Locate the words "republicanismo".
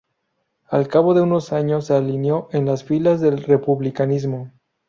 3.43-4.51